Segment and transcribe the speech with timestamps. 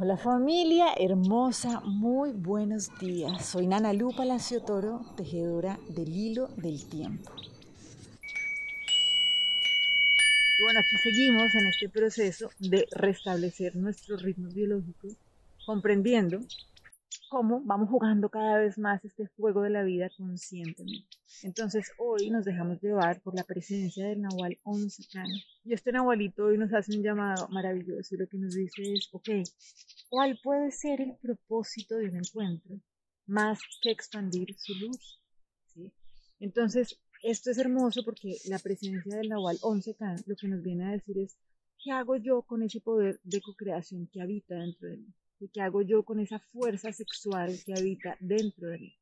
[0.00, 3.44] Hola familia hermosa, muy buenos días.
[3.44, 7.32] Soy Nana Lu Palacio Toro, tejedora del hilo del tiempo.
[10.56, 15.16] Y bueno, aquí seguimos en este proceso de restablecer nuestros ritmos biológicos,
[15.66, 16.38] comprendiendo
[17.28, 21.16] cómo vamos jugando cada vez más este juego de la vida conscientemente.
[21.42, 25.02] Entonces hoy nos dejamos llevar por la presencia del Nahual 11
[25.64, 29.08] Y este Nahualito hoy nos hace un llamado maravilloso y lo que nos dice es,
[29.12, 29.28] ok,
[30.08, 32.80] ¿cuál puede ser el propósito de un encuentro
[33.26, 35.20] más que expandir su luz?
[36.40, 39.96] Entonces, esto es hermoso porque la presencia del Nahual 11
[40.26, 41.36] lo que nos viene a decir es,
[41.82, 45.14] ¿qué hago yo con ese poder de co-creación que habita dentro de mí?
[45.40, 48.96] ¿Y qué hago yo con esa fuerza sexual que habita dentro de mí?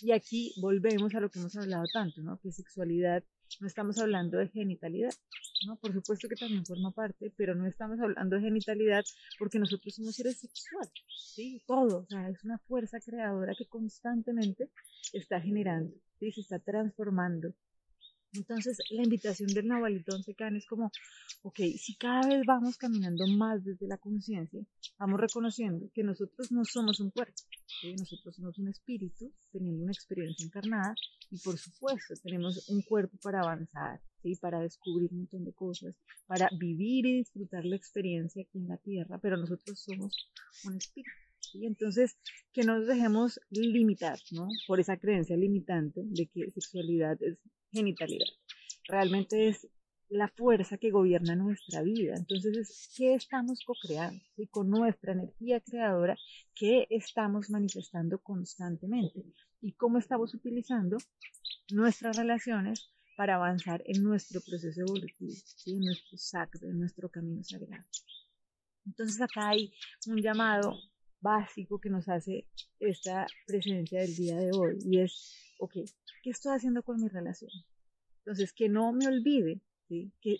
[0.00, 2.38] Y aquí volvemos a lo que hemos hablado tanto, ¿no?
[2.40, 3.24] Que sexualidad,
[3.60, 5.12] no estamos hablando de genitalidad,
[5.66, 5.76] ¿no?
[5.76, 9.04] Por supuesto que también forma parte, pero no estamos hablando de genitalidad
[9.38, 11.62] porque nosotros somos seres sexuales, ¿sí?
[11.66, 14.70] Todo, o sea, es una fuerza creadora que constantemente
[15.12, 16.30] está generando, ¿sí?
[16.32, 17.54] Se está transformando,
[18.32, 20.90] entonces, la invitación del Nahualitón Secan es como,
[21.42, 24.60] ok, si cada vez vamos caminando más desde la conciencia,
[24.98, 27.42] vamos reconociendo que nosotros no somos un cuerpo,
[27.98, 30.94] nosotros somos un espíritu teniendo una experiencia encarnada
[31.30, 34.36] y por supuesto tenemos un cuerpo para avanzar, ¿sí?
[34.36, 35.94] para descubrir un montón de cosas,
[36.26, 40.30] para vivir y disfrutar la experiencia aquí en la tierra, pero nosotros somos
[40.64, 41.10] un espíritu.
[41.62, 42.16] Entonces,
[42.52, 44.48] que no nos dejemos limitar ¿no?
[44.66, 47.38] por esa creencia limitante de que sexualidad es
[47.72, 48.26] genitalidad.
[48.86, 49.68] Realmente es
[50.08, 52.14] la fuerza que gobierna nuestra vida.
[52.16, 54.22] Entonces, ¿qué estamos co-creando?
[54.36, 56.16] Y con nuestra energía creadora,
[56.54, 59.22] ¿qué estamos manifestando constantemente?
[59.60, 60.96] Y cómo estamos utilizando
[61.70, 65.34] nuestras relaciones para avanzar en nuestro proceso evolutivo,
[65.66, 67.84] en nuestro sacro, en nuestro camino sagrado.
[68.86, 69.74] Entonces, acá hay
[70.06, 70.78] un llamado
[71.20, 72.46] básico que nos hace
[72.78, 75.74] esta presencia del día de hoy y es, ok,
[76.22, 77.50] ¿qué estoy haciendo con mi relación?
[78.18, 80.38] Entonces, que no me olvide que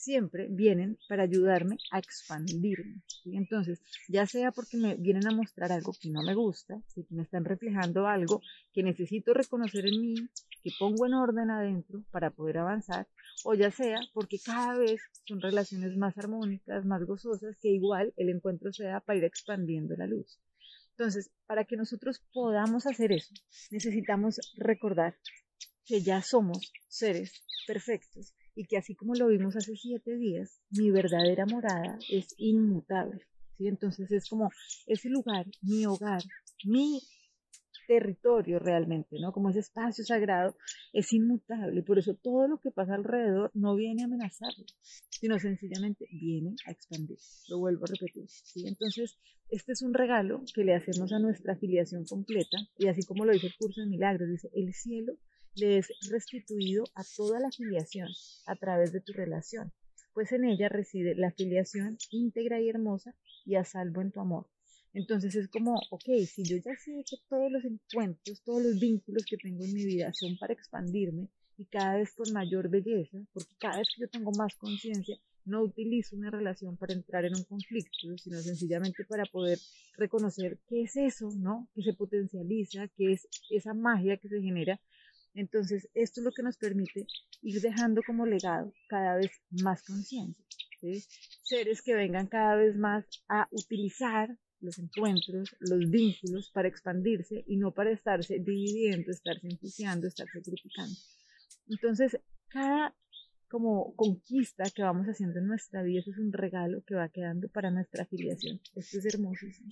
[0.00, 3.02] siempre vienen para ayudarme a expandirme.
[3.26, 7.22] Entonces, ya sea porque me vienen a mostrar algo que no me gusta, que me
[7.22, 8.40] están reflejando algo
[8.72, 10.14] que necesito reconocer en mí,
[10.62, 13.06] que pongo en orden adentro para poder avanzar,
[13.44, 18.30] o ya sea porque cada vez son relaciones más armónicas, más gozosas, que igual el
[18.30, 20.38] encuentro sea para ir expandiendo la luz.
[21.00, 23.32] Entonces, para que nosotros podamos hacer eso,
[23.70, 25.16] necesitamos recordar
[25.86, 30.90] que ya somos seres perfectos y que así como lo vimos hace siete días, mi
[30.90, 33.22] verdadera morada es inmutable.
[33.56, 33.66] ¿sí?
[33.66, 34.50] Entonces es como
[34.86, 36.22] ese lugar, mi hogar,
[36.66, 37.00] mi
[37.90, 39.32] territorio realmente, ¿no?
[39.32, 40.54] Como ese espacio sagrado
[40.92, 44.64] es inmutable, por eso todo lo que pasa alrededor no viene a amenazarlo,
[45.10, 47.18] sino sencillamente viene a expandir.
[47.48, 48.68] Lo vuelvo a repetir, ¿sí?
[48.68, 49.18] Entonces,
[49.48, 53.32] este es un regalo que le hacemos a nuestra afiliación completa y así como lo
[53.32, 55.14] dice el curso de milagros, dice, el cielo
[55.56, 58.06] le es restituido a toda la afiliación
[58.46, 59.72] a través de tu relación,
[60.14, 64.46] pues en ella reside la afiliación íntegra y hermosa y a salvo en tu amor.
[64.92, 69.24] Entonces es como, ok, si yo ya sé que todos los encuentros, todos los vínculos
[69.24, 73.54] que tengo en mi vida son para expandirme y cada vez con mayor belleza, porque
[73.58, 77.44] cada vez que yo tengo más conciencia, no utilizo una relación para entrar en un
[77.44, 79.58] conflicto, sino sencillamente para poder
[79.96, 81.68] reconocer qué es eso, ¿no?
[81.74, 84.80] Que se potencializa, qué es esa magia que se genera.
[85.34, 87.06] Entonces, esto es lo que nos permite
[87.42, 89.30] ir dejando como legado cada vez
[89.62, 90.44] más conciencia.
[91.42, 97.56] Seres que vengan cada vez más a utilizar los encuentros, los vínculos para expandirse y
[97.56, 100.94] no para estarse dividiendo, estarse enjuiciando, estarse criticando.
[101.68, 102.94] Entonces, cada
[103.48, 107.48] como conquista que vamos haciendo en nuestra vida, eso es un regalo que va quedando
[107.48, 108.60] para nuestra afiliación.
[108.76, 109.70] Esto es hermosísimo.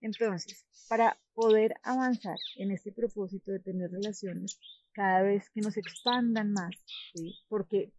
[0.00, 4.60] Entonces, para poder avanzar en este propósito de tener relaciones
[4.92, 6.74] cada vez que nos expandan más,
[7.48, 7.92] porque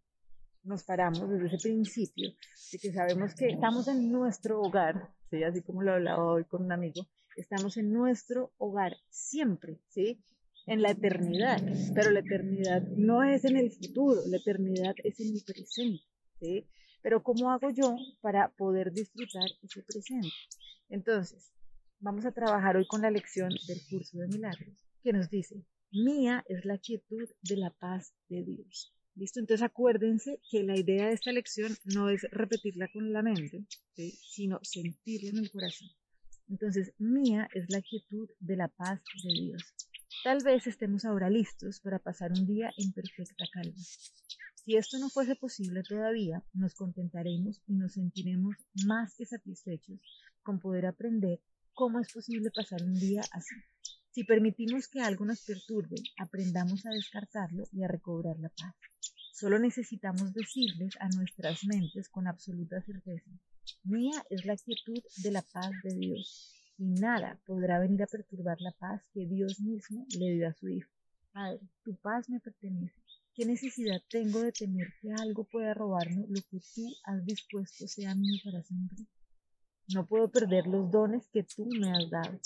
[0.62, 2.30] nos paramos desde ese principio
[2.72, 5.42] de que sabemos que estamos en nuestro hogar, ¿sí?
[5.42, 7.06] así como lo hablaba hoy con un amigo,
[7.36, 10.22] estamos en nuestro hogar siempre, ¿sí?
[10.66, 11.60] en la eternidad,
[11.94, 16.04] pero la eternidad no es en el futuro, la eternidad es en el presente.
[16.38, 16.66] ¿sí?
[17.02, 20.28] Pero ¿cómo hago yo para poder disfrutar ese presente?
[20.88, 21.52] Entonces,
[21.98, 26.44] vamos a trabajar hoy con la lección del curso de milagros, que nos dice, mía
[26.48, 28.94] es la quietud de la paz de Dios.
[29.14, 29.40] ¿Listo?
[29.40, 33.64] Entonces acuérdense que la idea de esta lección no es repetirla con la mente,
[33.94, 35.88] sino sentirla en el corazón.
[36.48, 39.62] Entonces, mía es la quietud de la paz de Dios.
[40.24, 43.78] Tal vez estemos ahora listos para pasar un día en perfecta calma.
[44.64, 50.00] Si esto no fuese posible todavía, nos contentaremos y nos sentiremos más que satisfechos
[50.42, 51.40] con poder aprender
[51.72, 53.54] cómo es posible pasar un día así.
[54.12, 58.74] Si permitimos que algo nos perturbe, aprendamos a descartarlo y a recobrar la paz.
[59.32, 63.30] Solo necesitamos decirles a nuestras mentes con absoluta certeza,
[63.84, 68.60] mía es la quietud de la paz de Dios y nada podrá venir a perturbar
[68.60, 70.90] la paz que Dios mismo le dio a su Hijo.
[71.32, 72.94] Padre, tu paz me pertenece.
[73.34, 78.14] ¿Qué necesidad tengo de temer que algo pueda robarme lo que tú has dispuesto sea
[78.14, 79.06] mío para siempre?
[79.92, 82.38] No puedo perder los dones que tú me has dado.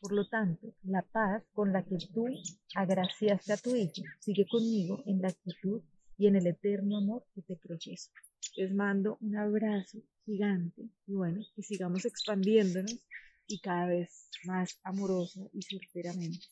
[0.00, 2.26] Por lo tanto, la paz con la que tú
[2.74, 5.82] agraciaste a tu Hijo sigue conmigo en la actitud
[6.18, 8.10] y en el eterno amor que te profeso.
[8.56, 12.98] Les mando un abrazo gigante y bueno, que sigamos expandiéndonos
[13.46, 16.46] y cada vez más amorosa y certeramente.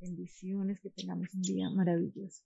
[0.00, 2.42] Bendiciones, que tengamos un día maravilloso.